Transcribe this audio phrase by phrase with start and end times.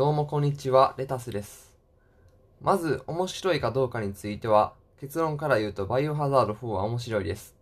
[0.00, 1.76] どうもこんにちは、レタスです。
[2.62, 7.54] まず、面白いかどうかについては、結論から言うと、バイオハザード4は面白いです。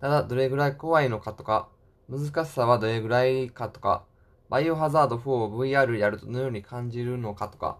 [0.00, 1.68] ただ、どれぐらい怖いのかとか、
[2.08, 4.02] 難しさはどれぐらいかとか、
[4.48, 7.78] バイオハザード4を VR やるとどのように感じるのかとか、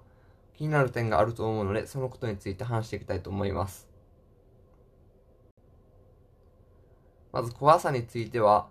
[0.57, 3.89] 気になる点があると思うので、そのことについて話していきたいと思います。
[7.33, 8.69] まず、怖さについては、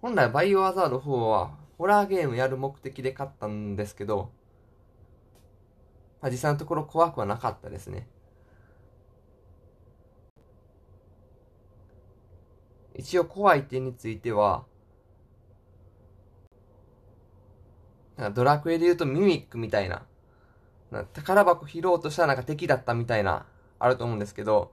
[0.00, 4.30] 本来バイオハザード4は、ホラーゲームやる目的で買ったんですけど、
[6.20, 8.08] まあ、実際のところ怖くはなかったですね。
[12.94, 14.64] 一応怖い点については、
[18.16, 20.04] なんかドラクエで言うとミミックみたいな、
[20.90, 23.46] な宝箱拾おうとしたらなんか敵だったみたいな、
[23.78, 24.70] あると思うんですけど、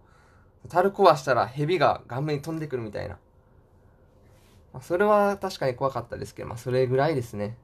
[0.67, 3.17] 樽壊したら蛇が顔面に飛んでくるみたいな。
[4.73, 7.57] まあ、それは確かに怖かったですけど、まあそれぐらいですね。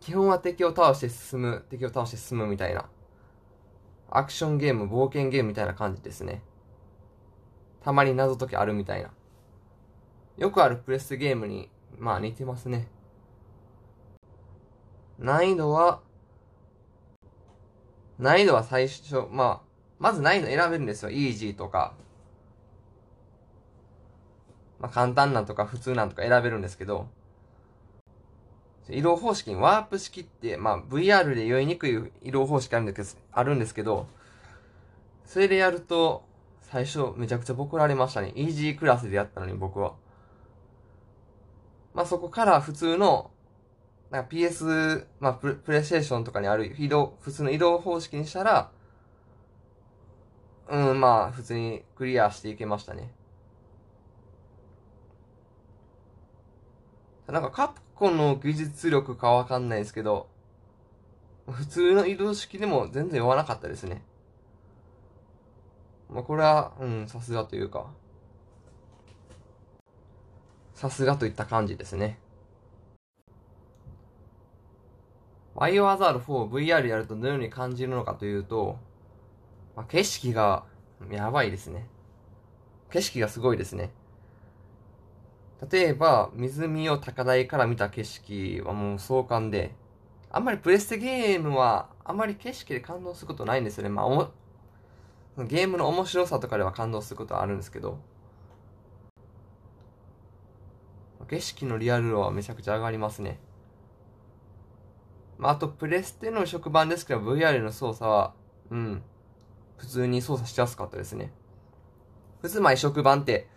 [0.00, 2.88] 基本は敵を倒して進む、敵を倒して進むみたいな。
[4.08, 6.42] アクションゲーム、冒険ゲームみたいな感じですね。
[7.82, 9.10] たまに謎解きあるみたいな。
[10.36, 12.88] よくあるプレステゲームに、まあ似てますね。
[15.18, 16.00] 難易度は、
[18.18, 21.10] 難易度は最初、まあ、まず難易度選べるんですよ。
[21.10, 21.94] イージーとか、
[24.80, 27.06] まあ、簡単なんとか普通なんとか選べるんですけど、
[28.88, 34.08] 移動方式にワープ式って、まあ、VR で酔いにくい移動方式あるんですけど、あるんですけど、
[35.26, 36.24] それでやると、
[36.62, 38.32] 最初めちゃくちゃボコられましたね。
[38.34, 39.94] イージークラスでやったのに僕は。
[41.94, 43.30] まあ、そこから普通の、
[44.10, 48.70] なんか PS、まあプレ、プレイステーションとかにある移動、普通の移動方式にしたら、
[50.68, 53.12] うん、まあ、普通にクリアしていけましたね。
[57.30, 60.28] なんかカプコンの技術力かわかんないですけど、
[61.48, 64.02] 普通の移動式でも全然酔わなかったですね。
[66.08, 67.86] まあこれは、うん、さすがというか、
[70.74, 72.18] さすがといった感じですね。
[75.54, 78.78] バイオハザード4を VR やるとどのように感じるのかというと、
[79.76, 80.64] まあ、景色が
[81.10, 81.86] やばいですね。
[82.90, 83.90] 景色がすごいですね。
[85.68, 89.74] 例えば、湖を高台から見た景色はもう壮観で、
[90.30, 93.90] あんまりプレステゲームは、あんまり景色で感動することないんですよね。
[93.90, 94.30] まあ、お、
[95.44, 97.98] ゲームの面白さとかでは感動することはあるんですけど、
[101.28, 103.38] 景色のリアル度はめちゃくちゃ上がりますね。
[105.38, 108.34] まあ、あと、プレステの触版ですけど、VR の操作は、
[108.70, 109.02] うん、
[109.76, 111.32] 普通に操作しやすかったですね。
[112.42, 113.48] 普通、まあ、移植版って、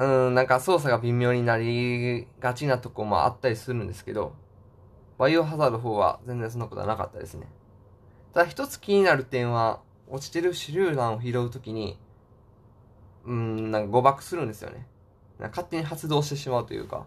[0.00, 4.34] うん、なんか操作が微妙になりがちなとこもあったりするんですけど、
[5.18, 7.46] バイオハザード4は全然そんなことはなかったですね。
[8.32, 11.98] ただ一つ気になる点は、落ちてる手榴弾を拾うときに、
[13.26, 14.86] うん、なんか誤爆するんですよね。
[15.38, 17.06] 勝手に発動してしまうというか。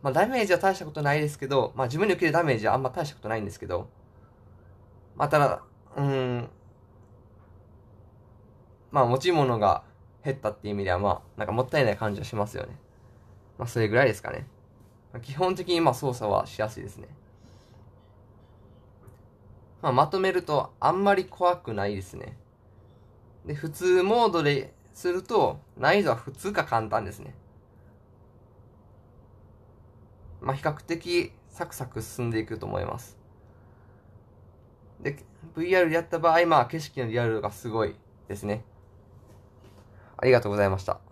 [0.00, 3.90] まあダメージは大したことないですけど、まあ自分に受けるダメージはあんま大したことないんですけど、
[5.14, 5.62] まあただ、
[5.94, 6.48] うん、
[8.90, 9.82] まあ持ち物が
[10.28, 12.76] 減ったっていう意味では、まあ、なんかもったいない感じはしますよね。
[13.58, 14.46] まあ、それぐらいですかね。
[15.12, 17.08] まあ基本的にまあ操作はしやすいですね。
[19.80, 22.36] まあ、まとめると、あんまり怖くないですね。
[23.46, 27.34] で、普通モードですると、難易度は普通か簡単ですね。
[30.40, 33.16] まあ、比較的サクサク進んでいくと思います。
[35.00, 35.16] で、
[35.56, 37.94] VR でやった場合、まあ、景色のリアルがすごい
[38.26, 38.64] ですね。
[40.18, 41.07] ありがとうございました。